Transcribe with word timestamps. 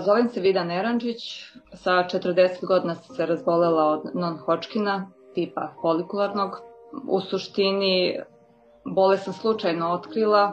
Zovem 0.00 0.28
se 0.28 0.40
Vida 0.40 0.64
Neranđić, 0.64 1.44
sa 1.74 1.90
40 1.90 2.66
godina 2.66 2.94
sam 2.94 3.16
se 3.16 3.26
razbolela 3.26 3.84
od 3.84 4.02
non-Hodgkina, 4.14 5.10
tipa 5.34 5.68
folikularnog. 5.82 6.50
U 7.08 7.20
suštini, 7.20 8.20
bole 8.84 9.18
sam 9.18 9.32
slučajno 9.32 9.92
otkrila 9.92 10.52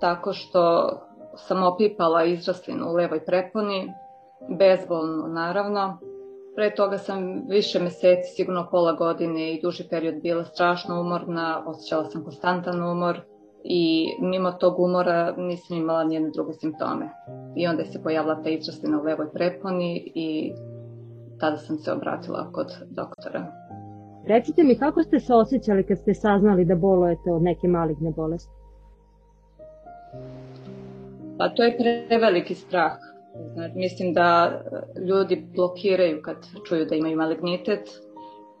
tako 0.00 0.32
što 0.32 0.90
sam 1.36 1.62
opipala 1.62 2.24
izraslinu 2.24 2.86
u 2.90 2.94
levoj 2.94 3.24
preponi, 3.24 3.92
bezbolno 4.58 5.26
naravno. 5.28 5.98
Pre 6.54 6.74
toga 6.74 6.98
sam 6.98 7.44
više 7.48 7.80
meseci, 7.80 8.34
sigurno 8.36 8.68
pola 8.70 8.92
godine 8.92 9.52
i 9.52 9.60
duži 9.62 9.84
period 9.90 10.14
bila 10.22 10.44
strašno 10.44 11.00
umorna, 11.00 11.62
osjećala 11.66 12.04
sam 12.04 12.24
konstantan 12.24 12.82
umor, 12.82 13.20
i 13.64 14.12
mimo 14.20 14.52
tog 14.52 14.78
umora 14.78 15.34
nisam 15.36 15.76
imala 15.76 16.04
njene 16.04 16.30
druge 16.30 16.52
simptome. 16.52 17.10
I 17.56 17.66
onda 17.66 17.84
se 17.84 18.02
pojavila 18.02 18.42
ta 18.42 18.50
izrastina 18.50 19.00
u 19.00 19.04
levoj 19.04 19.32
preponi 19.32 20.12
i 20.14 20.52
tada 21.40 21.56
sam 21.56 21.78
se 21.78 21.92
obratila 21.92 22.52
kod 22.52 22.66
doktora. 22.90 23.52
Recite 24.26 24.64
mi 24.64 24.78
kako 24.78 25.02
ste 25.02 25.20
se 25.20 25.34
osjećali 25.34 25.86
kad 25.86 25.98
ste 25.98 26.14
saznali 26.14 26.64
da 26.64 26.74
bolujete 26.74 27.32
od 27.32 27.42
neke 27.42 27.68
maligne 27.68 28.10
bolesti? 28.10 28.52
Pa 31.38 31.48
to 31.48 31.62
je 31.62 31.76
preveliki 32.08 32.54
strah. 32.54 32.92
Znači, 33.54 33.78
mislim 33.78 34.14
da 34.14 34.60
ljudi 35.08 35.46
blokiraju 35.54 36.22
kad 36.22 36.36
čuju 36.68 36.86
da 36.86 36.94
imaju 36.94 37.16
malignitet, 37.16 37.88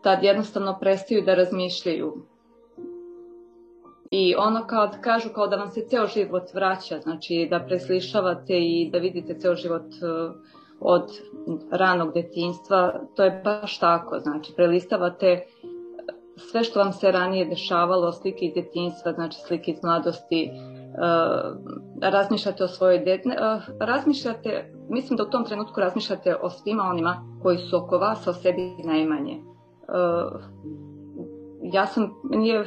tad 0.02 0.22
jednostavno 0.22 0.76
prestaju 0.80 1.22
da 1.22 1.34
razmišljaju 1.34 2.14
I 4.10 4.34
ono 4.38 4.66
kao 4.66 4.86
da 4.86 5.00
kažu 5.00 5.28
kao 5.34 5.46
da 5.46 5.56
vam 5.56 5.70
se 5.70 5.86
ceo 5.88 6.06
život 6.06 6.54
vraća, 6.54 6.98
znači 7.00 7.48
da 7.50 7.60
preslišavate 7.60 8.58
i 8.58 8.90
da 8.92 8.98
vidite 8.98 9.38
ceo 9.38 9.54
život 9.54 9.82
uh, 9.82 10.34
od 10.80 11.10
ranog 11.70 12.14
detinjstva, 12.14 13.00
to 13.16 13.24
je 13.24 13.42
baš 13.44 13.78
tako, 13.78 14.18
znači 14.18 14.52
prelistavate 14.56 15.46
sve 16.36 16.64
što 16.64 16.78
vam 16.78 16.92
se 16.92 17.12
ranije 17.12 17.44
dešavalo, 17.44 18.12
slike 18.12 18.44
iz 18.44 18.54
detinjstva, 18.54 19.12
znači 19.12 19.38
slike 19.46 19.70
iz 19.70 19.78
mladosti, 19.82 20.50
uh, 20.50 21.56
razmišljate 22.02 22.64
o 22.64 22.68
svojoj 22.68 22.98
dete, 22.98 23.28
uh, 23.28 23.62
razmišljate, 23.80 24.72
mislim 24.88 25.16
da 25.16 25.22
u 25.22 25.30
tom 25.30 25.44
trenutku 25.44 25.80
razmišljate 25.80 26.36
o 26.42 26.50
svima 26.50 26.82
onima 26.82 27.38
koji 27.42 27.58
su 27.58 27.76
oko 27.76 27.98
vas, 27.98 28.26
o 28.26 28.32
sebi 28.32 28.74
najmanje. 28.84 29.42
Ja 31.62 31.86
sam, 31.86 32.14
meni 32.24 32.48
je 32.48 32.66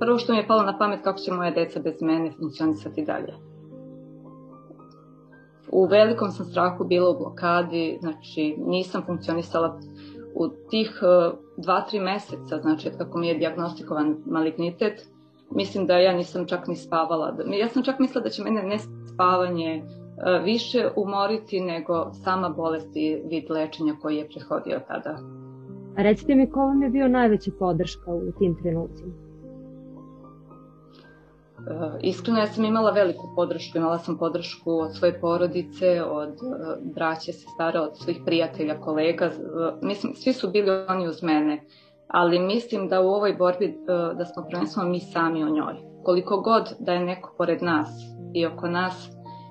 prvo 0.00 0.18
što 0.18 0.32
mi 0.32 0.38
je 0.38 0.46
palo 0.46 0.62
na 0.62 0.78
pamet 0.78 1.00
kako 1.04 1.18
će 1.18 1.32
moja 1.32 1.50
deca 1.50 1.80
bez 1.80 2.02
mene 2.02 2.32
funkcionisati 2.38 3.04
dalje. 3.04 3.34
U 5.72 5.86
velikom 5.86 6.30
sam 6.30 6.46
strahu 6.46 6.84
bila 6.84 7.10
u 7.10 7.18
blokadi, 7.18 7.98
znači 8.00 8.54
nisam 8.58 9.02
funkcionisala 9.06 9.80
u 10.34 10.48
tih 10.70 10.98
2-3 11.56 12.04
meseca, 12.04 12.58
znači 12.62 12.90
kako 12.98 13.18
mi 13.18 13.28
je 13.28 13.38
diagnostikovan 13.38 14.16
malignitet, 14.26 15.06
mislim 15.50 15.86
da 15.86 15.98
ja 15.98 16.12
nisam 16.12 16.46
čak 16.46 16.68
ni 16.68 16.76
spavala. 16.76 17.36
Ja 17.60 17.68
sam 17.68 17.82
čak 17.82 17.98
mislila 17.98 18.22
da 18.22 18.30
će 18.30 18.44
mene 18.44 18.62
ne 18.62 18.78
spavanje 19.14 19.70
e, 19.74 19.82
više 20.44 20.88
umoriti 20.96 21.60
nego 21.60 22.12
sama 22.12 22.48
bolest 22.48 22.96
i 22.96 23.22
vid 23.30 23.50
lečenja 23.50 23.94
koji 24.02 24.16
je 24.16 24.28
prehodio 24.28 24.80
tada. 24.88 25.18
A 25.96 26.02
recite 26.02 26.34
mi 26.34 26.50
ko 26.50 26.60
vam 26.60 26.82
je 26.82 26.90
bio 26.90 27.08
najveća 27.08 27.50
podrška 27.58 28.10
u 28.10 28.32
tim 28.38 28.56
trenucima? 28.62 29.29
Uh, 31.60 31.94
iskreno 32.00 32.38
ja 32.38 32.46
sam 32.46 32.64
imala 32.64 32.90
veliku 32.90 33.32
podršku, 33.36 33.78
imala 33.78 33.98
sam 33.98 34.18
podršku 34.18 34.70
od 34.70 34.96
svoje 34.96 35.20
porodice, 35.20 36.02
od 36.02 36.28
uh, 36.28 36.92
braće, 36.94 37.32
sestara, 37.32 37.82
od 37.82 37.98
svih 37.98 38.20
prijatelja, 38.24 38.80
kolega, 38.80 39.26
uh, 39.26 39.32
mislim, 39.82 40.14
svi 40.14 40.32
su 40.32 40.50
bili 40.50 40.70
oni 40.88 41.08
uz 41.08 41.22
mene, 41.22 41.64
ali 42.08 42.38
mislim 42.38 42.88
da 42.88 43.00
u 43.00 43.08
ovoj 43.08 43.34
borbi 43.34 43.78
da 44.18 44.24
smo 44.24 44.46
prvenstveno 44.50 44.88
mi 44.88 45.00
sami 45.00 45.44
o 45.44 45.48
njoj. 45.48 45.74
Koliko 46.02 46.40
god 46.40 46.74
da 46.78 46.92
je 46.92 47.04
neko 47.04 47.34
pored 47.38 47.62
nas 47.62 47.88
i 48.34 48.46
oko 48.46 48.68
nas, 48.68 49.10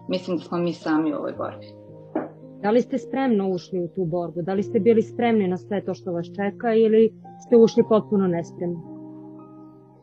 mislim 0.09 0.37
da 0.37 0.43
smo 0.43 0.57
mi 0.57 0.73
sami 0.73 1.13
u 1.13 1.17
ovoj 1.17 1.33
borbi. 1.37 1.65
Da 2.61 2.71
li 2.71 2.81
ste 2.81 2.97
spremno 2.97 3.49
ušli 3.49 3.79
u 3.79 3.87
tu 3.87 4.05
borbu? 4.05 4.41
Da 4.41 4.53
li 4.53 4.63
ste 4.63 4.79
bili 4.79 5.01
spremni 5.01 5.47
na 5.47 5.57
sve 5.57 5.85
to 5.85 5.93
što 5.93 6.11
vas 6.11 6.25
čeka 6.25 6.73
ili 6.73 7.13
ste 7.45 7.57
ušli 7.57 7.83
potpuno 7.89 8.27
nespremni? 8.27 8.98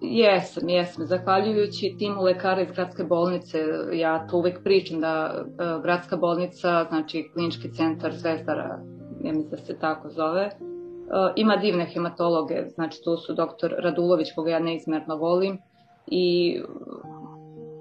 Jesam, 0.00 0.68
jesam. 0.68 1.06
Zahvaljujući 1.06 1.94
timu 1.98 2.22
lekara 2.22 2.62
iz 2.62 2.70
gradske 2.70 3.04
bolnice, 3.04 3.58
ja 3.92 4.26
to 4.26 4.36
uvek 4.36 4.62
pričam 4.64 5.00
da 5.00 5.44
uh, 5.44 5.82
gradska 5.82 6.16
bolnica, 6.16 6.84
znači 6.88 7.30
klinički 7.34 7.72
centar 7.72 8.12
Zvezdara, 8.12 8.80
ja 9.24 9.32
mislim 9.32 9.50
da 9.50 9.56
se 9.56 9.78
tako 9.78 10.08
zove, 10.08 10.46
uh, 10.46 11.32
ima 11.36 11.56
divne 11.56 11.86
hematologe, 11.86 12.64
znači 12.68 12.98
tu 13.04 13.16
su 13.16 13.34
doktor 13.34 13.74
Radulović, 13.78 14.32
koga 14.34 14.50
ja 14.50 14.58
neizmerno 14.58 15.16
volim, 15.16 15.58
i 16.06 16.56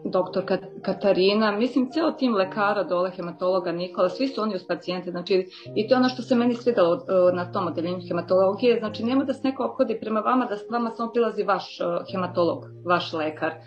doktor 0.06 0.44
Katarina, 0.82 1.52
mislim 1.52 1.90
ceo 1.92 2.12
tim 2.12 2.36
lekara 2.36 2.84
dole, 2.84 3.12
hematologa 3.12 3.72
Nikola, 3.72 4.10
svi 4.10 4.28
su 4.28 4.42
oni 4.42 4.56
uz 4.56 4.64
pacijente, 4.68 5.12
znači 5.12 5.48
i 5.76 5.88
to 5.88 5.94
je 5.94 6.00
ono 6.00 6.10
što 6.10 6.22
se 6.22 6.36
meni 6.36 6.54
svidalo 6.54 6.96
e, 6.96 7.36
na 7.36 7.52
tom 7.52 7.68
odeljenju 7.68 8.08
hematologije, 8.08 8.80
znači 8.80 9.04
nema 9.04 9.24
da 9.24 9.34
se 9.34 9.48
neko 9.48 9.64
obhodi 9.64 10.00
prema 10.00 10.20
vama, 10.20 10.46
da 10.46 10.58
s 10.58 10.70
vama 10.72 10.90
samo 10.90 11.12
prilazi 11.12 11.44
vaš 11.44 11.80
e, 11.82 11.84
hematolog, 12.12 12.66
vaš 12.86 13.14
lekar. 13.14 13.50
E, 13.50 13.58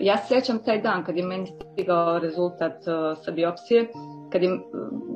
ja 0.00 0.16
se 0.16 0.34
sećam 0.34 0.58
taj 0.64 0.80
dan 0.80 1.04
kad 1.04 1.16
je 1.16 1.26
meni 1.26 1.46
stigao 1.72 2.18
rezultat 2.18 2.82
sa 3.24 3.32
biopsije, 3.32 3.88
kad 4.32 4.42
je 4.42 4.58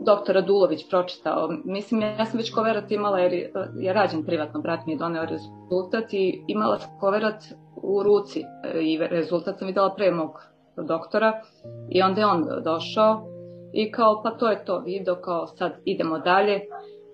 doktor 0.06 0.34
Radulović 0.34 0.88
pročitao, 0.90 1.48
mislim 1.64 2.02
ja 2.02 2.26
sam 2.26 2.38
već 2.38 2.54
koverat 2.54 2.90
imala 2.90 3.18
jer 3.18 3.32
je 3.80 3.92
rađen 3.92 4.24
privatno, 4.24 4.60
brat 4.60 4.86
mi 4.86 4.92
je 4.92 4.98
doneo 4.98 5.24
rezultat 5.24 6.12
i 6.12 6.44
imala 6.48 6.78
sam 6.78 6.98
koverat 7.00 7.44
u 7.82 8.02
ruci 8.02 8.40
e, 8.40 8.80
i 8.80 8.98
rezultat 8.98 9.58
sam 9.58 9.66
videla 9.66 9.94
pre 9.94 10.10
mog 10.10 10.30
doktora 10.76 11.40
i 11.90 12.02
onda 12.02 12.20
je 12.20 12.26
on 12.26 12.46
došao 12.64 13.26
i 13.72 13.90
kao 13.92 14.22
pa 14.22 14.30
to 14.30 14.48
je 14.48 14.64
to 14.64 14.78
video, 14.78 15.16
kao 15.16 15.46
sad 15.46 15.72
idemo 15.84 16.18
dalje 16.18 16.60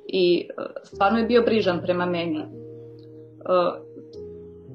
i 0.07 0.49
e, 0.51 0.63
stvarno 0.83 1.19
je 1.19 1.27
bio 1.27 1.43
brižan 1.43 1.81
prema 1.83 2.07
meni. 2.07 2.39
E, 2.39 2.47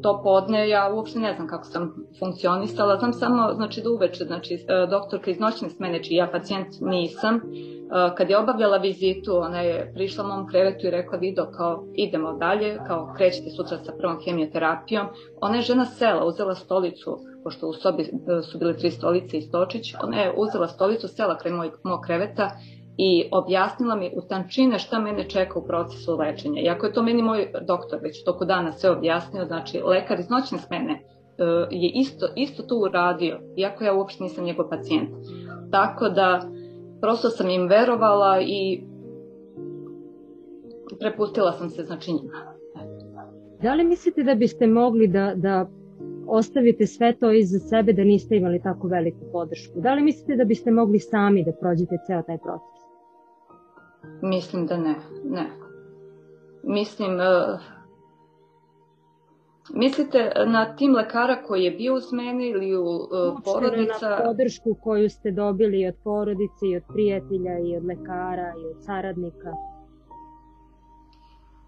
to 0.02 0.22
podne 0.24 0.70
ja 0.70 0.94
uopšte 0.94 1.20
ne 1.20 1.34
znam 1.34 1.48
kako 1.48 1.64
sam 1.64 1.96
funkcionisala, 2.20 2.98
znam 2.98 3.14
samo 3.14 3.54
znači 3.54 3.82
da 3.82 3.90
uveče, 3.90 4.24
znači 4.24 4.66
doktorka 4.90 5.32
iz 5.32 5.40
noćne 5.40 5.70
smene, 5.70 6.04
čiji 6.04 6.16
ja 6.16 6.30
pacijent 6.32 6.68
nisam, 6.82 7.42
kad 8.18 8.30
je 8.30 8.38
obavljala 8.38 8.78
vizitu, 8.78 9.38
ona 9.38 9.62
je 9.62 9.92
prišla 9.94 10.24
mom 10.24 10.48
krevetu 10.48 10.88
i 10.88 10.92
rekla 10.92 11.18
video 11.18 11.46
kao 11.52 11.84
idemo 11.94 12.34
dalje, 12.34 12.78
kao 12.88 13.14
krećete 13.18 13.50
sutra 13.50 13.78
sa 13.78 13.94
prvom 13.98 14.18
hemioterapijom. 14.26 15.08
Ona 15.42 15.56
je 15.56 15.62
žena 15.62 15.86
sela, 15.86 16.26
uzela 16.26 16.56
stolicu, 16.56 17.20
pošto 17.44 17.68
u 17.68 17.74
sobi 17.74 18.04
e, 18.04 18.42
su 18.42 18.58
bile 18.58 18.78
tri 18.78 18.92
stolice 18.92 19.38
i 19.38 19.42
stočić, 19.42 19.94
ona 20.04 20.18
je 20.18 20.34
uzela 20.38 20.68
stolicu, 20.68 21.08
sela 21.08 21.38
kraj 21.38 21.54
moj, 21.54 21.72
mog 21.84 22.02
kreveta 22.06 22.52
i 22.98 23.30
objasnila 23.32 23.96
mi 23.96 24.12
u 24.16 24.22
tančine 24.28 24.80
šta 24.80 25.00
mene 25.00 25.30
čeka 25.30 25.60
u 25.60 25.68
procesu 25.68 26.18
lečenja. 26.18 26.62
Iako 26.62 26.86
je 26.86 26.94
to 26.94 27.04
meni 27.04 27.22
moj 27.22 27.52
doktor 27.68 28.00
već 28.02 28.24
toko 28.24 28.46
dana 28.46 28.72
sve 28.72 28.90
objasnio, 28.90 29.46
znači 29.46 29.82
lekar 29.82 30.20
iz 30.20 30.30
noćne 30.30 30.58
smene 30.58 30.94
e, 30.94 31.44
je 31.72 31.92
isto, 31.96 32.28
isto 32.36 32.64
to 32.64 32.76
uradio, 32.76 33.40
iako 33.58 33.84
ja 33.84 33.94
uopšte 33.94 34.24
nisam 34.24 34.44
njegov 34.44 34.70
pacijent. 34.70 35.10
Tako 35.72 36.10
da 36.10 36.42
prosto 37.04 37.30
sam 37.30 37.50
im 37.50 37.68
verovala 37.68 38.42
i 38.42 38.84
prepustila 41.00 41.52
sam 41.52 41.70
se 41.70 41.84
znači 41.84 42.12
njima. 42.12 42.54
Da 43.62 43.74
li 43.74 43.84
mislite 43.84 44.24
da 44.24 44.36
biste 44.36 44.68
mogli 44.68 45.08
da, 45.08 45.34
da 45.36 45.70
ostavite 46.28 46.88
sve 46.88 47.14
to 47.20 47.32
iza 47.32 47.60
sebe 47.60 47.94
da 47.94 48.04
niste 48.04 48.38
imali 48.38 48.62
tako 48.62 48.88
veliku 48.88 49.20
podršku? 49.32 49.74
Da 49.82 49.94
li 49.94 50.02
mislite 50.02 50.36
da 50.36 50.44
biste 50.44 50.72
mogli 50.72 51.00
sami 51.00 51.44
da 51.46 51.52
prođete 51.52 51.96
ceo 52.08 52.22
taj 52.22 52.38
proces? 52.38 52.80
Mislim 54.22 54.66
da 54.66 54.78
ne, 54.78 54.96
ne. 55.24 55.46
Mislim, 56.64 57.12
uh, 57.14 57.73
Mislite 59.70 60.32
na 60.48 60.76
tim 60.76 60.96
lekara 60.96 61.42
koji 61.44 61.64
je 61.64 61.72
bio 61.72 61.94
uz 61.96 62.12
mene 62.12 62.50
ili 62.50 62.76
u 62.78 62.84
uh, 62.84 63.10
porodica? 63.46 64.10
na 64.10 64.24
podršku 64.26 64.76
koju 64.84 65.10
ste 65.10 65.32
dobili 65.32 65.88
od 65.88 65.96
porodice 66.04 66.68
i 66.72 66.78
od 66.78 66.84
prijatelja 66.94 67.60
i 67.60 67.78
od 67.78 67.86
lekara 67.86 68.54
i 68.64 68.66
od 68.76 68.84
saradnika? 68.86 69.52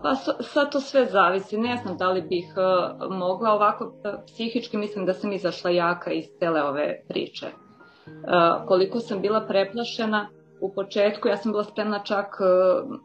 Pa 0.01 0.15
sad 0.43 0.71
to 0.71 0.79
sve 0.79 1.05
zavisi. 1.05 1.57
Ne 1.57 1.77
znam 1.77 1.97
da 1.97 2.11
li 2.11 2.21
bih 2.21 2.53
uh, 2.57 3.17
mogla 3.17 3.51
ovako 3.51 3.85
uh, 3.85 3.91
psihički 4.25 4.77
mislim 4.77 5.05
da 5.05 5.13
sam 5.13 5.33
izašla 5.33 5.69
jaka 5.69 6.11
iz 6.11 6.25
cele 6.39 6.63
ove 6.63 7.01
priče. 7.07 7.45
Uh, 7.45 8.67
koliko 8.67 8.99
sam 8.99 9.21
bila 9.21 9.41
preplašena 9.47 10.27
u 10.61 10.73
početku, 10.73 11.27
ja 11.27 11.37
sam 11.37 11.51
bila 11.51 11.63
spremna 11.63 12.03
čak 12.03 12.37
uh, 12.39 12.95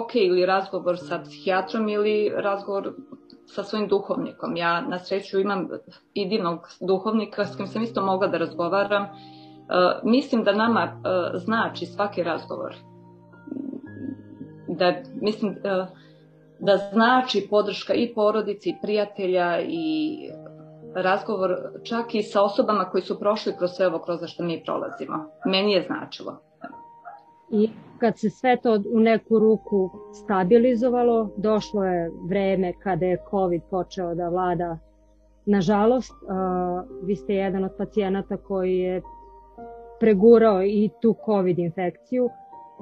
ok 0.00 0.14
ili 0.14 0.46
razgovor 0.46 0.98
sa 0.98 1.18
psihijatrom 1.18 1.88
ili 1.88 2.32
razgovor 2.36 2.92
sa 3.46 3.62
svojim 3.62 3.88
duhovnikom. 3.88 4.56
Ja 4.56 4.80
na 4.80 4.98
sreću 4.98 5.40
imam 5.40 5.68
i 6.14 6.28
divnog 6.28 6.58
duhovnika 6.80 7.44
s 7.44 7.56
kojim 7.56 7.68
sam 7.68 7.82
isto 7.82 8.04
mogla 8.04 8.28
da 8.28 8.38
razgovaram 8.38 9.06
mislim 10.02 10.44
da 10.44 10.52
nama 10.52 11.02
znači 11.34 11.86
svaki 11.86 12.22
razgovor. 12.22 12.74
Da, 14.68 14.94
mislim, 15.20 15.56
da 16.58 16.76
znači 16.92 17.46
podrška 17.50 17.94
i 17.94 18.14
porodici, 18.14 18.70
i 18.70 18.76
prijatelja 18.82 19.60
i 19.60 20.16
razgovor 20.94 21.56
čak 21.84 22.14
i 22.14 22.22
sa 22.22 22.42
osobama 22.42 22.84
koji 22.84 23.02
su 23.02 23.18
prošli 23.18 23.56
kroz 23.58 23.70
sve 23.70 23.86
ovo 23.86 23.98
kroz 23.98 24.20
što 24.26 24.42
mi 24.44 24.62
prolazimo. 24.64 25.30
Meni 25.44 25.72
je 25.72 25.82
značilo. 25.82 26.38
I 27.50 27.70
kad 27.98 28.18
se 28.18 28.30
sve 28.30 28.56
to 28.62 28.82
u 28.94 29.00
neku 29.00 29.38
ruku 29.38 29.90
stabilizovalo, 30.12 31.30
došlo 31.36 31.84
je 31.84 32.10
vreme 32.28 32.72
kada 32.82 33.06
je 33.06 33.22
COVID 33.30 33.62
počeo 33.70 34.14
da 34.14 34.28
vlada. 34.28 34.78
Nažalost, 35.46 36.14
vi 37.02 37.16
ste 37.16 37.34
jedan 37.34 37.64
od 37.64 37.70
pacijenata 37.78 38.36
koji 38.36 38.78
je 38.78 39.02
pregurao 40.00 40.62
i 40.62 40.90
tu 41.02 41.14
COVID 41.26 41.58
infekciju. 41.58 42.28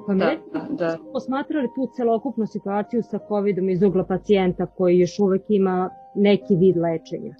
Pa 0.07 0.13
da, 0.13 0.31
da. 0.69 0.97
posmatrali 1.13 1.67
tu 1.75 1.89
celokupnu 1.95 2.47
situaciju 2.47 3.03
sa 3.03 3.19
COVID-om 3.27 3.69
iz 3.69 3.83
ugla 3.83 4.03
pacijenta 4.03 4.65
koji 4.65 4.99
još 4.99 5.19
uvek 5.19 5.41
ima 5.49 5.89
neki 6.15 6.55
vid 6.55 6.77
lečenja? 6.77 7.35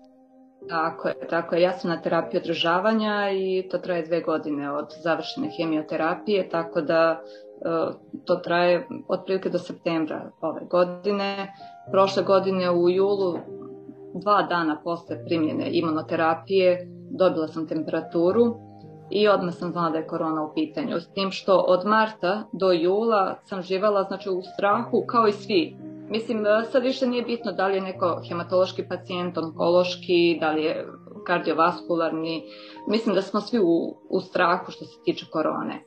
Tako 0.70 1.08
je, 1.08 1.16
tako 1.30 1.56
je. 1.56 1.62
Ja 1.62 1.72
sam 1.72 1.90
na 1.90 2.02
terapiji 2.02 2.42
održavanja 2.42 3.32
i 3.32 3.68
to 3.72 3.78
traje 3.78 4.06
dve 4.06 4.22
godine 4.22 4.72
od 4.72 4.86
završene 5.04 5.50
hemioterapije, 5.58 6.50
tako 6.50 6.82
da 6.82 7.20
e, 7.20 7.20
to 8.26 8.36
traje 8.36 8.88
otprilike 9.08 9.50
do 9.50 9.60
septembra 9.60 10.32
ove 10.42 10.62
godine. 10.70 11.54
Prošle 11.92 12.24
godine 12.24 12.72
u 12.72 12.90
julu, 12.90 13.40
dva 14.14 14.42
dana 14.42 14.82
posle 14.84 15.26
primjene 15.26 15.70
imunoterapije, 15.72 16.88
dobila 17.10 17.48
sam 17.48 17.68
temperaturu 17.68 18.56
i 19.10 19.28
odmah 19.28 19.54
sam 19.54 19.72
znala 19.72 19.90
da 19.90 19.98
je 19.98 20.08
korona 20.08 20.44
u 20.44 20.54
pitanju. 20.54 21.00
S 21.00 21.08
tim 21.08 21.32
što 21.32 21.58
od 21.58 21.86
marta 21.86 22.44
do 22.52 22.72
jula 22.72 23.36
sam 23.44 23.62
živala 23.62 24.04
znači, 24.04 24.30
u 24.30 24.42
strahu 24.42 25.04
kao 25.08 25.28
i 25.28 25.32
svi 25.32 25.78
Mislim, 26.10 26.46
e, 26.46 26.64
sad 26.72 26.84
više 26.84 27.08
nije 27.08 27.24
bitno 27.24 27.52
da 27.52 27.68
li 27.68 27.76
je 27.76 27.82
neko 27.82 28.22
hematološki 28.28 28.88
pacijent, 28.88 29.38
onkološki, 29.38 30.38
da 30.40 30.52
li 30.52 30.64
je 30.64 30.88
kardiovaskularni. 31.26 32.44
Mislim 32.88 33.16
da 33.16 33.22
smo 33.22 33.42
svi 33.42 33.60
u, 33.60 33.98
u 34.10 34.22
strahu 34.22 34.72
što 34.72 34.86
se 34.86 35.04
tiče 35.06 35.26
korone. 35.32 35.84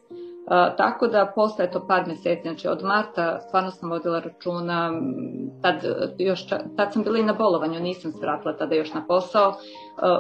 Uh, 0.51 0.77
tako 0.77 1.07
da 1.07 1.33
posle 1.35 1.65
je 1.65 1.71
to 1.71 1.87
par 1.87 2.07
meseci, 2.07 2.43
znači 2.43 2.69
od 2.69 2.85
marta 2.85 3.41
stvarno 3.41 3.71
sam 3.71 3.91
vodila 3.91 4.21
računa, 4.21 4.93
tad, 5.63 5.75
još, 6.19 6.47
tad 6.77 6.93
sam 6.93 7.03
bila 7.03 7.19
i 7.19 7.23
na 7.23 7.33
bolovanju, 7.33 7.81
nisam 7.81 8.13
se 8.13 8.19
vratila 8.21 8.57
tada 8.57 8.75
još 8.75 8.95
na 8.95 9.05
posao, 9.07 9.49
uh, 9.49 9.57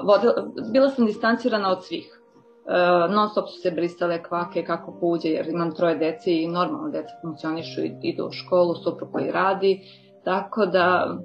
vodila, 0.06 0.35
bila 0.73 0.89
sam 0.89 1.06
distancirana 1.06 1.71
od 1.73 1.85
svih. 1.85 2.18
Uh, 2.69 3.15
non 3.15 3.29
stop 3.29 3.49
su 3.49 3.61
se 3.61 3.70
brisale 3.70 4.23
kvake 4.23 4.65
kako 4.65 4.93
kuđe, 5.00 5.29
jer 5.29 5.49
imam 5.49 5.75
troje 5.75 5.97
dece 5.97 6.32
i 6.43 6.49
normalno 6.49 6.88
deca 6.88 7.15
funkcionišu 7.23 7.81
i 7.81 7.93
idu 8.03 8.26
u 8.26 8.32
školu, 8.32 8.75
suprug 8.75 9.12
koji 9.12 9.31
radi, 9.31 9.81
tako 10.25 10.67
da 10.67 11.19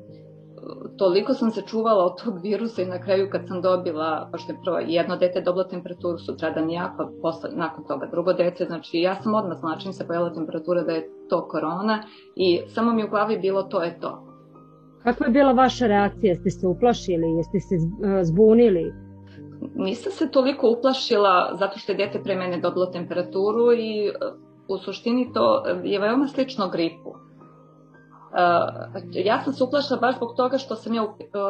toliko 0.98 1.34
sam 1.34 1.51
se 1.51 1.62
čuvala 1.62 2.06
od 2.06 2.24
tog 2.24 2.42
virusa 2.42 2.81
i 2.81 2.86
na 2.86 3.01
kraju 3.01 3.30
kad 3.31 3.48
sam 3.48 3.62
dobila, 3.62 4.30
pošto 4.31 4.51
je 4.51 4.57
prvo 4.66 4.78
jedno 4.80 5.18
dete 5.18 5.42
dobilo 5.42 5.63
temperaturu 5.63 6.18
sutradan 6.18 6.69
ja, 6.69 6.94
pa 6.98 7.10
posle, 7.22 7.50
nakon 7.54 7.84
toga 7.88 8.07
drugo 8.12 8.34
dete, 8.34 8.66
znači 8.66 8.98
ja 8.98 9.16
sam 9.16 9.36
odmah 9.36 9.57
znala 9.57 9.78
čim 9.78 9.94
se 9.94 10.07
pojela 10.07 10.34
temperatura 10.34 10.84
da 10.84 10.92
je 10.92 11.10
to 11.30 11.48
korona 11.48 12.04
i 12.36 12.62
samo 12.68 12.94
mi 12.94 13.04
u 13.04 13.10
glavi 13.10 13.38
bilo 13.38 13.63
to 13.63 13.84
je 13.84 14.00
to. 14.00 14.28
Kakva 15.04 15.25
je 15.25 15.31
bila 15.31 15.51
vaša 15.51 15.88
reakcija? 15.88 16.30
Jeste 16.31 16.50
se 16.50 16.68
uplašili? 16.68 17.28
Jeste 17.38 17.60
se 17.60 17.75
e, 17.75 18.24
zbunili? 18.24 19.02
Nisam 19.75 20.11
se 20.11 20.31
toliko 20.31 20.69
uplašila 20.69 21.55
zato 21.59 21.79
što 21.79 21.91
je 21.91 21.97
dete 21.97 22.23
pre 22.23 22.35
mene 22.35 22.57
dobilo 22.57 22.85
temperaturu 22.85 23.73
i 23.73 24.07
e, 24.07 24.11
u 24.67 24.77
suštini 24.77 25.33
to 25.33 25.65
je 25.83 26.00
veoma 26.00 26.27
slično 26.27 26.69
gripu. 26.69 27.09
Uh, 27.09 29.03
ja 29.13 29.41
sam 29.41 29.53
se 29.53 29.63
uplašila 29.63 30.00
baš 30.00 30.15
zbog 30.15 30.33
toga 30.38 30.57
što 30.57 30.75
sam 30.75 30.94
ja, 30.94 31.03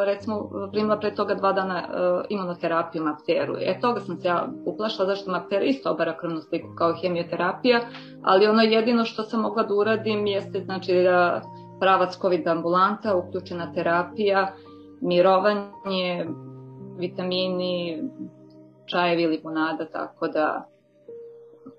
recimo, 0.05 0.49
primila 0.71 0.99
pre 0.99 1.15
toga 1.15 1.35
dva 1.35 1.53
dana 1.53 1.83
imunoterapiju 2.29 3.03
mapteru. 3.03 3.55
E, 3.59 3.79
toga 3.79 3.99
sam 3.99 4.17
se 4.17 4.27
ja 4.27 4.47
uplašila, 4.65 5.05
zašto 5.05 5.31
maptera 5.31 5.63
isto 5.63 5.91
obara 5.91 6.17
krvnu 6.17 6.41
sliku 6.41 6.67
kao 6.77 6.93
hemioterapija, 7.01 7.79
ali 8.23 8.47
ono 8.47 8.61
jedino 8.61 9.05
što 9.05 9.23
sam 9.23 9.41
mogla 9.41 9.63
da 9.63 9.73
uradim 9.73 10.27
jeste, 10.27 10.59
znači, 10.59 11.03
da 11.03 11.41
pravac 11.79 12.17
COVID 12.17 12.47
ambulanta, 12.47 13.15
uključena 13.15 13.73
terapija, 13.73 14.53
mirovanje, 15.01 16.27
vitamini, 16.97 18.03
čajevi, 18.85 19.27
limonada, 19.27 19.85
tako 19.85 20.27
da... 20.27 20.65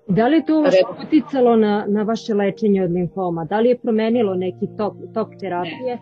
Da 0.07 0.27
li 0.27 0.45
to 0.45 0.63
uticalo 1.07 1.55
na, 1.55 1.85
na 1.87 2.03
vaše 2.03 2.33
lečenje 2.33 2.83
od 2.83 2.91
limfoma? 2.91 3.45
Da 3.45 3.59
li 3.59 3.69
je 3.69 3.77
promenilo 3.77 4.35
neki 4.35 4.67
tok, 4.77 4.93
tok 5.13 5.29
terapije? 5.39 5.99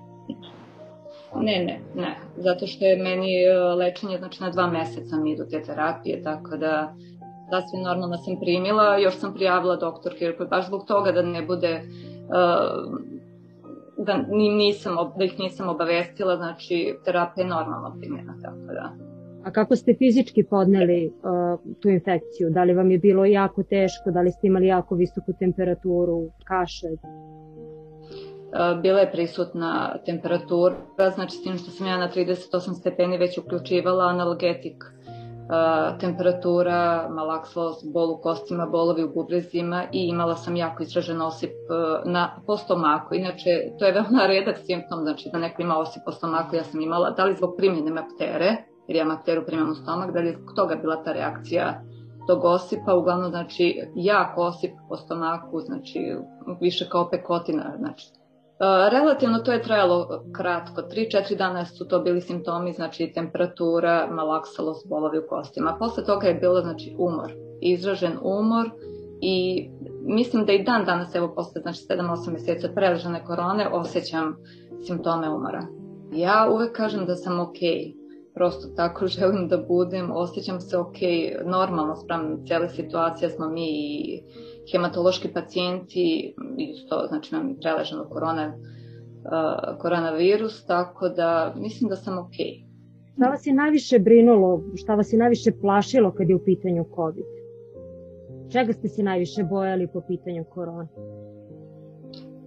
Ne. 1.36 1.65
ne, 1.65 1.80
ne, 1.95 2.15
zato 2.38 2.68
što 2.68 2.86
je 2.86 3.04
meni 3.04 3.44
e, 3.44 3.54
lečenje, 3.54 4.18
znači 4.18 4.44
na 4.44 4.50
dva 4.50 4.68
meseca 4.68 5.16
mi 5.18 5.31
idu 5.31 5.44
te 5.50 5.63
terapije, 5.63 6.24
tako 6.24 6.57
da 6.57 6.94
sasvim 7.50 7.81
normalno 7.83 8.18
sam 8.18 8.39
primila, 8.39 8.98
još 8.98 9.18
sam 9.18 9.33
prijavila 9.33 9.75
doktorke, 9.75 10.33
baš 10.50 10.68
zbog 10.68 10.86
toga 10.88 11.12
da 11.12 11.21
ne 11.21 11.42
bude 11.42 11.81
uh, 11.81 13.12
da, 13.98 14.18
nisam, 14.57 14.95
da 15.18 15.24
ih 15.24 15.40
nisam 15.40 15.69
obavestila, 15.69 16.38
znači 16.38 16.95
terapija 17.06 17.44
je 17.44 17.50
normalno 17.50 17.95
primjena, 18.00 18.36
tako 18.42 18.74
da. 18.74 19.13
A 19.44 19.51
kako 19.51 19.75
ste 19.75 19.95
fizički 19.98 20.44
podneli 20.44 21.07
uh, 21.07 21.60
tu 21.81 21.90
infekciju? 21.90 22.50
Da 22.50 22.63
li 22.63 22.74
vam 22.74 22.92
je 22.92 22.98
bilo 22.98 23.25
jako 23.25 23.63
teško, 23.63 24.12
da 24.12 24.22
li 24.22 24.31
ste 24.31 24.48
imali 24.48 24.68
jako 24.68 24.95
visoku 24.95 25.34
temperaturu, 25.40 26.30
kašalj? 26.44 26.94
Uh, 26.94 28.81
bila 28.81 29.00
je 29.00 29.12
prisutna 29.12 29.98
temperatura, 30.06 30.75
znači 31.16 31.36
s 31.36 31.44
tim 31.44 31.57
što 31.57 31.72
sam 31.72 31.88
ja 31.88 31.98
na 31.98 32.10
38 32.16 32.74
stepeni 32.74 33.18
već 33.18 33.38
uključivala 33.38 34.04
analgetik 34.04 34.84
temperatura, 36.00 37.10
malaksalost, 37.10 37.94
bol 37.94 38.12
u 38.12 38.18
kostima, 38.22 38.66
bolovi 38.66 39.04
u 39.04 39.13
bubrezima 39.13 39.84
i 39.92 40.07
imala 40.07 40.36
sam 40.36 40.56
jako 40.56 40.84
izražen 40.84 41.22
osip 41.22 41.51
na, 42.06 42.42
po 42.48 42.57
stomaku. 42.57 43.16
Inače, 43.16 43.50
to 43.80 43.86
je 43.86 43.92
veoma 43.92 44.25
redak 44.34 44.57
simptom, 44.57 45.00
znači 45.01 45.30
da 45.34 45.40
neko 45.40 45.62
ima 45.62 45.78
osip 45.78 46.01
po 46.06 46.12
stomaku, 46.12 46.56
ja 46.56 46.63
sam 46.63 46.81
imala, 46.81 47.12
da 47.12 47.25
li 47.25 47.36
zbog 47.36 47.54
primjene 47.57 47.92
maptere, 47.92 48.56
jer 48.88 48.98
ja 48.98 49.06
mapteru 49.06 49.45
primam 49.45 49.72
u 49.72 49.75
stomak, 49.75 50.13
da 50.13 50.19
li 50.19 50.28
je 50.28 50.38
toga 50.56 50.75
bila 50.75 51.04
ta 51.04 51.12
reakcija 51.12 51.81
tog 52.28 52.44
osipa, 52.44 52.95
uglavnom 52.95 53.30
znači 53.30 53.81
jak 53.95 54.38
osip 54.38 54.71
po 54.90 54.97
stomaku, 54.97 55.59
znači 55.59 56.00
više 56.62 56.90
kao 56.90 57.09
pekotina, 57.09 57.73
znači 57.78 58.07
Relativno 58.91 59.39
to 59.39 59.51
je 59.51 59.61
trajalo 59.61 60.23
kratko, 60.35 60.81
3-4 60.81 61.37
dana 61.37 61.65
su 61.65 61.87
to 61.87 61.99
bili 61.99 62.21
simptomi, 62.21 62.73
znači 62.73 63.11
temperatura, 63.15 64.07
malaksalost, 64.11 64.89
bolovi 64.89 65.19
u 65.19 65.27
kostima. 65.29 65.75
Posle 65.79 66.05
toga 66.05 66.27
je 66.27 66.33
bilo 66.33 66.61
znači 66.61 66.95
umor, 66.97 67.31
izražen 67.61 68.17
umor 68.21 68.69
i 69.21 69.69
mislim 70.05 70.45
da 70.45 70.53
i 70.53 70.63
dan 70.63 70.85
danas, 70.85 71.15
evo 71.15 71.33
posle 71.35 71.61
znači 71.61 71.79
7-8 71.89 72.31
meseci 72.31 72.65
od 72.65 72.73
preležane 72.75 73.25
korone, 73.25 73.69
osjećam 73.71 74.35
simptome 74.85 75.29
umora. 75.29 75.67
Ja 76.13 76.49
uvek 76.53 76.75
kažem 76.75 77.05
da 77.05 77.15
sam 77.15 77.39
okej, 77.39 77.69
okay. 77.69 77.93
prosto 78.33 78.67
tako 78.75 79.07
želim 79.17 79.47
da 79.47 79.57
budem, 79.57 80.11
osjećam 80.11 80.61
se 80.61 80.77
okay, 80.77 81.45
normalno 81.45 81.95
sprem 81.95 82.45
cele 82.47 82.69
situacije 82.69 83.29
smo 83.29 83.49
mi 83.49 83.67
i 83.69 84.23
hematološki 84.71 85.33
pacijenti, 85.33 86.35
isto 86.57 87.05
znači 87.07 87.35
nam 87.35 87.49
je 87.49 87.55
preležano 87.61 88.09
korona, 88.09 88.53
uh, 88.55 89.81
koronavirus, 89.81 90.65
tako 90.65 91.09
da 91.09 91.53
mislim 91.57 91.89
da 91.89 91.95
sam 91.95 92.17
okej. 92.17 92.45
Okay. 92.45 92.73
Šta 93.15 93.29
vas 93.29 93.47
je 93.47 93.53
najviše 93.53 93.99
brinulo, 93.99 94.61
šta 94.75 94.95
vas 94.95 95.13
je 95.13 95.19
najviše 95.19 95.51
plašilo 95.61 96.11
kad 96.11 96.29
je 96.29 96.35
u 96.35 96.43
pitanju 96.45 96.85
COVID? 96.95 97.25
Čega 98.51 98.73
ste 98.73 98.87
se 98.87 99.03
najviše 99.03 99.43
bojali 99.43 99.87
po 99.93 100.01
pitanju 100.07 100.45
korona? 100.53 100.87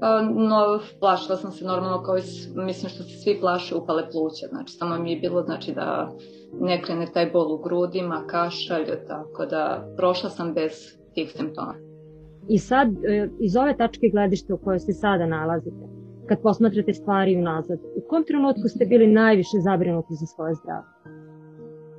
Pa, 0.00 0.23
no, 0.23 0.80
plašila 1.00 1.37
sam 1.37 1.52
se 1.52 1.64
normalno 1.64 2.02
kao 2.02 2.18
i, 2.18 2.20
mislim 2.54 2.90
što 2.90 3.02
se 3.02 3.18
svi 3.18 3.40
plaše 3.40 3.75
upale 3.75 4.11
pluća, 4.11 4.46
znači 4.49 4.73
samo 4.73 4.99
mi 4.99 5.12
je 5.12 5.20
bilo 5.20 5.42
znači 5.42 5.73
da 5.73 6.12
ne 6.61 6.82
krene 6.82 7.06
taj 7.14 7.30
bol 7.30 7.52
u 7.52 7.58
grudima, 7.58 8.25
kašalj, 8.26 8.87
tako 9.06 9.46
da 9.46 9.88
prošla 9.96 10.30
sam 10.30 10.54
bez 10.54 10.73
tih 11.14 11.32
simptoma. 11.32 11.86
I 12.49 12.59
sad, 12.59 12.88
e, 12.88 13.29
iz 13.38 13.57
ove 13.57 13.76
tačke 13.76 14.09
gledišta 14.12 14.55
u 14.55 14.59
kojoj 14.59 14.79
se 14.79 14.93
sada 14.93 15.26
nalazite, 15.26 15.87
kad 16.29 16.43
posmatrate 16.43 16.93
stvari 16.93 17.37
unazad, 17.37 17.79
u 17.97 18.09
kom 18.09 18.25
trenutku 18.25 18.69
ste 18.69 18.87
bili 18.87 19.07
najviše 19.07 19.57
zabrinuti 19.65 20.15
za 20.15 20.26
svoje 20.26 20.55
zdravlje? 20.55 20.88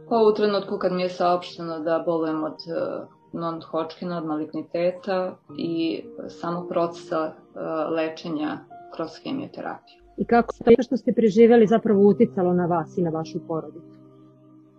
Pa 0.10 0.16
u 0.16 0.34
trenutku 0.36 0.78
kad 0.78 0.94
mi 0.94 1.02
je 1.02 1.10
saopšteno 1.10 1.80
da 1.80 2.04
bolujem 2.06 2.44
od 2.44 2.54
e, 2.54 3.06
non-Hodgkina, 3.34 4.18
od 4.18 4.26
maligniteta 4.26 5.38
i 5.58 6.04
samog 6.28 6.68
procesa 6.70 7.22
e, 7.26 7.60
lečenja 7.96 8.58
kroz 8.96 9.10
hemioterapiju. 9.24 9.98
I 10.18 10.26
kako 10.26 10.54
to 10.66 10.84
što 10.84 10.98
ste 10.98 11.14
preživeli 11.14 11.68
zapravo 11.68 12.08
uticalo 12.08 12.54
na 12.54 12.66
vas 12.66 12.98
i 12.98 13.02
na 13.02 13.10
vašu 13.10 13.40
porodicu? 13.48 13.98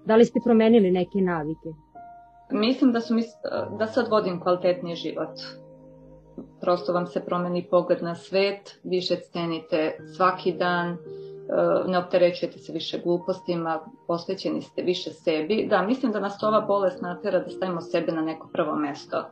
Da 0.04 0.16
li 0.16 0.24
ste 0.24 0.40
promenili 0.44 0.90
neke 0.90 1.18
navike? 1.18 1.68
Mislim 2.50 2.92
da, 2.92 3.00
su, 3.00 3.14
da 3.78 3.86
sad 3.86 4.08
vodim 4.08 4.40
kvalitetniji 4.40 4.96
život. 4.96 5.38
Prosto 6.60 6.92
vam 6.92 7.06
se 7.06 7.24
promeni 7.24 7.66
pogled 7.70 8.02
na 8.02 8.14
svet, 8.14 8.80
više 8.84 9.16
cenite 9.32 9.98
svaki 10.16 10.52
dan, 10.52 10.96
ne 11.86 11.98
opterećujete 11.98 12.58
se 12.58 12.72
više 12.72 12.98
glupostima, 12.98 13.80
posvećeni 14.06 14.62
ste 14.62 14.82
više 14.82 15.10
sebi. 15.10 15.66
Da, 15.70 15.82
mislim 15.82 16.12
da 16.12 16.20
nas 16.20 16.42
ova 16.42 16.60
bolest 16.60 17.02
natera 17.02 17.38
da 17.38 17.50
stavimo 17.50 17.80
sebe 17.80 18.12
na 18.12 18.22
neko 18.22 18.48
prvo 18.52 18.76
mesto. 18.76 19.24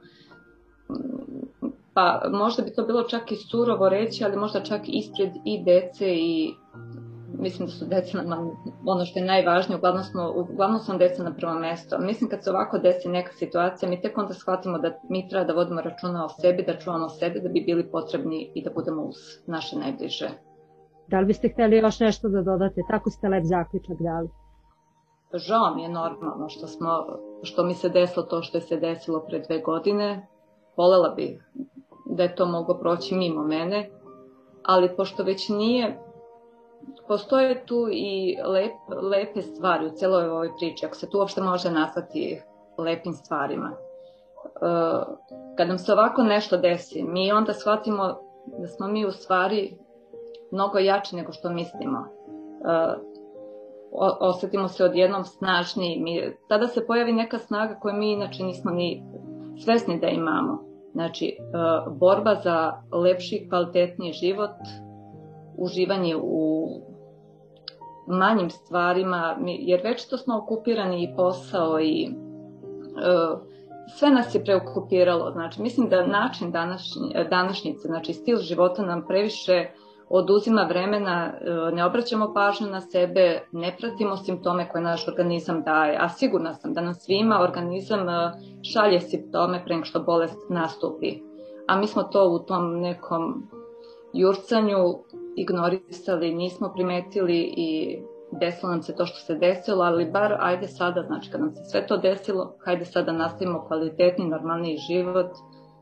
Pa 1.94 2.22
možda 2.32 2.62
bi 2.62 2.74
to 2.74 2.82
bilo 2.82 3.02
čak 3.02 3.32
i 3.32 3.36
surovo 3.36 3.88
reći, 3.88 4.24
ali 4.24 4.36
možda 4.36 4.60
čak 4.60 4.80
ispred 4.86 5.30
i 5.44 5.64
dece 5.64 6.14
i 6.16 6.54
mislim 7.38 7.66
da 7.66 7.72
su 7.72 7.86
deca 7.86 8.22
nam 8.22 8.50
ono 8.86 9.04
što 9.04 9.18
je 9.18 9.24
najvažnije, 9.24 9.78
uglavnom, 9.78 10.04
smo, 10.04 10.32
uglavnom 10.36 10.80
su 10.80 10.92
nam 10.92 10.98
deca 10.98 11.22
na 11.22 11.34
prvo 11.34 11.54
mesto. 11.54 11.98
Mislim 11.98 12.30
kad 12.30 12.44
se 12.44 12.50
ovako 12.50 12.78
desi 12.78 13.08
neka 13.08 13.32
situacija, 13.32 13.88
mi 13.88 14.00
tek 14.00 14.18
onda 14.18 14.34
shvatimo 14.34 14.78
da 14.78 15.00
mi 15.10 15.28
treba 15.28 15.44
da 15.44 15.52
vodimo 15.52 15.80
računa 15.80 16.24
o 16.24 16.28
sebi, 16.28 16.62
da 16.62 16.78
čuvamo 16.78 17.08
sebe, 17.08 17.40
da 17.40 17.48
bi 17.48 17.60
bili 17.60 17.90
potrebni 17.90 18.52
i 18.54 18.64
da 18.64 18.70
budemo 18.70 19.02
uz 19.02 19.16
naše 19.46 19.78
najbliže. 19.78 20.28
Da 21.08 21.20
li 21.20 21.26
biste 21.26 21.48
hteli 21.48 21.76
još 21.76 22.00
nešto 22.00 22.28
da 22.28 22.42
dodate? 22.42 22.80
Tako 22.90 23.10
ste 23.10 23.28
lep 23.28 23.44
zaključak 23.44 23.96
dali. 24.00 24.28
Žao 25.34 25.74
mi 25.74 25.82
je 25.82 25.88
normalno 25.88 26.48
što, 26.48 26.66
smo, 26.66 26.90
što 27.42 27.64
mi 27.64 27.74
se 27.74 27.88
desilo 27.88 28.26
to 28.26 28.42
što 28.42 28.58
je 28.58 28.62
se 28.62 28.76
desilo 28.76 29.24
pre 29.28 29.38
dve 29.38 29.60
godine. 29.60 30.26
Volela 30.76 31.14
bih 31.14 31.50
da 32.06 32.22
je 32.22 32.34
to 32.34 32.46
moglo 32.46 32.78
proći 32.78 33.14
mimo 33.14 33.44
mene, 33.44 33.90
ali 34.62 34.96
pošto 34.96 35.22
već 35.22 35.48
nije, 35.48 35.98
postoje 37.08 37.66
tu 37.66 37.88
i 37.92 38.36
lep, 38.44 38.72
lepe 39.02 39.42
stvari 39.42 39.86
u 39.86 39.90
celoj 39.90 40.28
ovoj 40.28 40.50
priči, 40.58 40.86
ako 40.86 40.94
se 40.94 41.10
tu 41.10 41.18
uopšte 41.18 41.40
može 41.40 41.70
nazvati 41.70 42.42
lepim 42.78 43.12
stvarima. 43.12 43.72
Uh, 44.60 45.16
kad 45.56 45.68
nam 45.68 45.78
se 45.78 45.92
ovako 45.92 46.22
nešto 46.22 46.56
desi, 46.56 47.02
mi 47.02 47.32
onda 47.32 47.52
shvatimo 47.52 48.18
da 48.58 48.66
smo 48.66 48.88
mi 48.88 49.06
u 49.06 49.10
stvari 49.12 49.78
mnogo 50.50 50.78
jači 50.78 51.16
nego 51.16 51.32
što 51.32 51.50
mislimo. 51.50 51.98
Uh, 51.98 53.16
osetimo 54.20 54.68
se 54.68 54.84
odjednom 54.84 55.24
snažniji. 55.24 56.00
Mi, 56.00 56.34
tada 56.48 56.66
se 56.66 56.86
pojavi 56.86 57.12
neka 57.12 57.38
snaga 57.38 57.78
koju 57.80 57.94
mi 57.94 58.12
inače 58.12 58.42
nismo 58.42 58.70
ni 58.70 59.02
svesni 59.64 60.00
da 60.00 60.08
imamo. 60.08 60.64
Znači, 60.92 61.36
uh, 61.40 61.92
borba 61.92 62.34
za 62.34 62.72
lepši, 62.92 63.46
kvalitetniji 63.48 64.12
život, 64.12 64.50
uživanje 65.58 66.16
u 66.22 66.68
manjim 68.06 68.50
stvarima, 68.50 69.36
jer 69.46 69.80
već 69.84 70.08
to 70.08 70.18
smo 70.18 70.38
okupirani 70.38 71.02
i 71.02 71.16
posao 71.16 71.80
i 71.80 72.08
uh, 72.08 73.40
sve 73.88 74.10
nas 74.10 74.34
je 74.34 74.44
preokupiralo. 74.44 75.32
Znači, 75.32 75.62
mislim 75.62 75.88
da 75.88 76.06
način 76.06 76.50
današnji, 76.50 77.02
današnjice, 77.30 77.88
znači 77.88 78.12
stil 78.12 78.38
života 78.38 78.82
nam 78.82 79.06
previše 79.06 79.66
oduzima 80.08 80.62
vremena, 80.62 81.32
e, 81.40 81.74
ne 81.74 81.84
obraćamo 81.84 82.34
pažnju 82.34 82.66
na 82.66 82.80
sebe, 82.80 83.40
ne 83.52 83.76
pratimo 83.78 84.16
simptome 84.16 84.68
koje 84.68 84.82
naš 84.82 85.08
organizam 85.08 85.62
daje, 85.62 85.98
a 86.00 86.08
sigurna 86.08 86.54
sam 86.54 86.72
da 86.72 86.80
nam 86.80 86.94
svima 86.94 87.40
organizam 87.40 88.08
e, 88.08 88.32
šalje 88.72 89.00
simptome 89.00 89.64
pre 89.64 89.84
što 89.84 90.00
bolest 90.00 90.38
nastupi. 90.50 91.18
A 91.68 91.76
mi 91.76 91.86
smo 91.86 92.02
to 92.02 92.28
u 92.28 92.38
tom 92.38 92.80
nekom 92.80 93.48
jurcanju 94.12 94.98
ignorisali, 95.36 96.34
nismo 96.34 96.72
primetili 96.74 97.54
i 97.56 97.98
desilo 98.40 98.70
nam 98.72 98.82
se 98.82 98.96
to 98.96 99.06
što 99.06 99.18
se 99.18 99.34
desilo, 99.34 99.84
ali 99.84 100.10
bar 100.10 100.36
ajde 100.40 100.68
sada, 100.68 101.02
znači 101.06 101.30
kad 101.30 101.40
nam 101.40 101.54
se 101.54 101.64
sve 101.64 101.86
to 101.86 101.96
desilo, 101.96 102.56
hajde 102.64 102.84
sada 102.84 103.12
nastavimo 103.12 103.64
kvalitetni, 103.66 104.28
normalniji 104.28 104.76
život, 104.76 105.30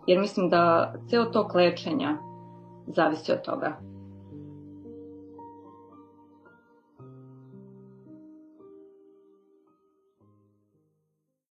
jer 0.06 0.18
mislim 0.18 0.50
da 0.50 0.94
ceo 1.10 1.24
tok 1.24 1.54
lečenja 1.54 2.18
zavisi 2.86 3.32
od 3.32 3.42
toga. 3.42 3.76